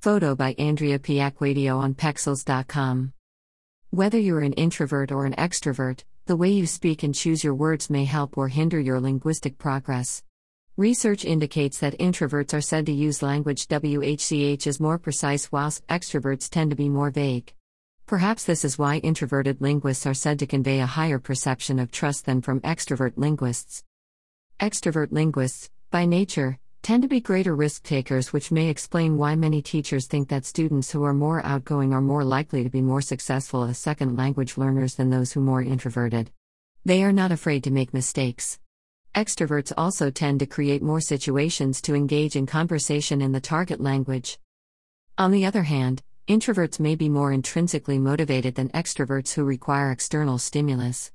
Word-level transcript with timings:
Photo 0.00 0.36
by 0.36 0.54
Andrea 0.58 1.00
Piacquadio 1.00 1.76
on 1.76 1.92
Pexels.com. 1.92 3.12
Whether 3.90 4.16
you're 4.16 4.42
an 4.42 4.52
introvert 4.52 5.10
or 5.10 5.26
an 5.26 5.34
extrovert, 5.34 6.04
the 6.26 6.36
way 6.36 6.50
you 6.50 6.68
speak 6.68 7.02
and 7.02 7.12
choose 7.12 7.42
your 7.42 7.56
words 7.56 7.90
may 7.90 8.04
help 8.04 8.38
or 8.38 8.46
hinder 8.46 8.78
your 8.78 9.00
linguistic 9.00 9.58
progress. 9.58 10.22
Research 10.76 11.24
indicates 11.24 11.80
that 11.80 11.98
introverts 11.98 12.54
are 12.54 12.60
said 12.60 12.86
to 12.86 12.92
use 12.92 13.22
language 13.22 13.66
WHCH 13.66 14.68
as 14.68 14.78
more 14.78 14.98
precise, 14.98 15.50
whilst 15.50 15.84
extroverts 15.88 16.48
tend 16.48 16.70
to 16.70 16.76
be 16.76 16.88
more 16.88 17.10
vague. 17.10 17.52
Perhaps 18.06 18.44
this 18.44 18.64
is 18.64 18.78
why 18.78 18.98
introverted 18.98 19.60
linguists 19.60 20.06
are 20.06 20.14
said 20.14 20.38
to 20.38 20.46
convey 20.46 20.78
a 20.78 20.86
higher 20.86 21.18
perception 21.18 21.80
of 21.80 21.90
trust 21.90 22.24
than 22.24 22.40
from 22.40 22.60
extrovert 22.60 23.14
linguists. 23.16 23.82
Extrovert 24.60 25.10
linguists, 25.10 25.70
by 25.90 26.06
nature, 26.06 26.60
tend 26.88 27.02
to 27.02 27.06
be 27.08 27.20
greater 27.20 27.54
risk 27.54 27.82
takers, 27.82 28.32
which 28.32 28.50
may 28.50 28.70
explain 28.70 29.18
why 29.18 29.36
many 29.36 29.60
teachers 29.60 30.06
think 30.06 30.30
that 30.30 30.46
students 30.46 30.90
who 30.90 31.04
are 31.04 31.12
more 31.12 31.44
outgoing 31.44 31.92
are 31.92 32.00
more 32.00 32.24
likely 32.24 32.64
to 32.64 32.70
be 32.70 32.80
more 32.80 33.02
successful 33.02 33.64
as 33.64 33.76
second 33.76 34.16
language 34.16 34.56
learners 34.56 34.94
than 34.94 35.10
those 35.10 35.30
who 35.30 35.40
are 35.40 35.42
more 35.42 35.62
introverted. 35.62 36.30
They 36.86 37.02
are 37.02 37.12
not 37.12 37.30
afraid 37.30 37.62
to 37.64 37.70
make 37.70 37.92
mistakes. 37.92 38.58
Extroverts 39.14 39.70
also 39.76 40.10
tend 40.10 40.40
to 40.40 40.46
create 40.46 40.80
more 40.80 41.02
situations 41.02 41.82
to 41.82 41.94
engage 41.94 42.36
in 42.36 42.46
conversation 42.46 43.20
in 43.20 43.32
the 43.32 43.38
target 43.54 43.82
language. 43.82 44.38
On 45.18 45.30
the 45.30 45.44
other 45.44 45.64
hand, 45.64 46.02
introverts 46.26 46.80
may 46.80 46.94
be 46.94 47.10
more 47.10 47.32
intrinsically 47.32 47.98
motivated 47.98 48.54
than 48.54 48.70
extroverts 48.70 49.34
who 49.34 49.44
require 49.44 49.92
external 49.92 50.38
stimulus. 50.38 51.12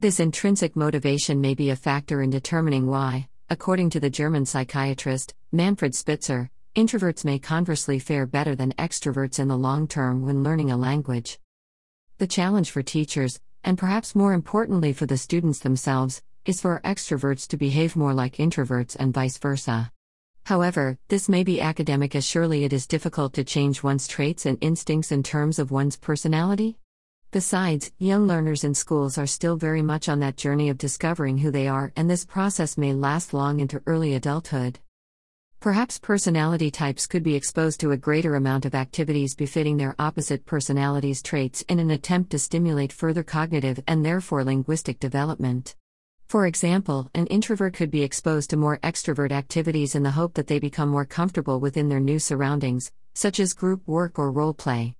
This 0.00 0.18
intrinsic 0.18 0.74
motivation 0.74 1.40
may 1.40 1.54
be 1.54 1.70
a 1.70 1.76
factor 1.76 2.22
in 2.22 2.30
determining 2.30 2.88
why, 2.88 3.28
According 3.52 3.90
to 3.90 4.00
the 4.00 4.08
German 4.08 4.46
psychiatrist, 4.46 5.34
Manfred 5.52 5.94
Spitzer, 5.94 6.48
introverts 6.74 7.22
may 7.22 7.38
conversely 7.38 7.98
fare 7.98 8.24
better 8.24 8.54
than 8.54 8.72
extroverts 8.78 9.38
in 9.38 9.48
the 9.48 9.58
long 9.58 9.86
term 9.86 10.22
when 10.22 10.42
learning 10.42 10.70
a 10.70 10.76
language. 10.78 11.38
The 12.16 12.26
challenge 12.26 12.70
for 12.70 12.82
teachers, 12.82 13.40
and 13.62 13.76
perhaps 13.76 14.14
more 14.14 14.32
importantly 14.32 14.94
for 14.94 15.04
the 15.04 15.18
students 15.18 15.58
themselves, 15.58 16.22
is 16.46 16.62
for 16.62 16.80
extroverts 16.82 17.46
to 17.48 17.58
behave 17.58 17.94
more 17.94 18.14
like 18.14 18.36
introverts 18.36 18.96
and 18.98 19.12
vice 19.12 19.36
versa. 19.36 19.92
However, 20.44 20.96
this 21.08 21.28
may 21.28 21.44
be 21.44 21.60
academic 21.60 22.16
as 22.16 22.24
surely 22.24 22.64
it 22.64 22.72
is 22.72 22.86
difficult 22.86 23.34
to 23.34 23.44
change 23.44 23.82
one's 23.82 24.08
traits 24.08 24.46
and 24.46 24.56
instincts 24.62 25.12
in 25.12 25.22
terms 25.22 25.58
of 25.58 25.70
one's 25.70 25.98
personality. 25.98 26.78
Besides, 27.32 27.90
young 27.96 28.26
learners 28.26 28.62
in 28.62 28.74
schools 28.74 29.16
are 29.16 29.26
still 29.26 29.56
very 29.56 29.80
much 29.80 30.06
on 30.06 30.20
that 30.20 30.36
journey 30.36 30.68
of 30.68 30.76
discovering 30.76 31.38
who 31.38 31.50
they 31.50 31.66
are, 31.66 31.90
and 31.96 32.10
this 32.10 32.26
process 32.26 32.76
may 32.76 32.92
last 32.92 33.32
long 33.32 33.58
into 33.58 33.80
early 33.86 34.14
adulthood. 34.14 34.80
Perhaps 35.58 35.98
personality 35.98 36.70
types 36.70 37.06
could 37.06 37.22
be 37.22 37.34
exposed 37.34 37.80
to 37.80 37.92
a 37.92 37.96
greater 37.96 38.34
amount 38.34 38.66
of 38.66 38.74
activities 38.74 39.34
befitting 39.34 39.78
their 39.78 39.94
opposite 39.98 40.44
personalities' 40.44 41.22
traits 41.22 41.64
in 41.70 41.78
an 41.78 41.90
attempt 41.90 42.28
to 42.32 42.38
stimulate 42.38 42.92
further 42.92 43.22
cognitive 43.22 43.82
and 43.86 44.04
therefore 44.04 44.44
linguistic 44.44 45.00
development. 45.00 45.74
For 46.28 46.44
example, 46.44 47.08
an 47.14 47.26
introvert 47.28 47.72
could 47.72 47.90
be 47.90 48.02
exposed 48.02 48.50
to 48.50 48.58
more 48.58 48.78
extrovert 48.80 49.32
activities 49.32 49.94
in 49.94 50.02
the 50.02 50.10
hope 50.10 50.34
that 50.34 50.48
they 50.48 50.58
become 50.58 50.90
more 50.90 51.06
comfortable 51.06 51.60
within 51.60 51.88
their 51.88 51.98
new 51.98 52.18
surroundings, 52.18 52.92
such 53.14 53.40
as 53.40 53.54
group 53.54 53.80
work 53.88 54.18
or 54.18 54.30
role 54.30 54.52
play. 54.52 54.96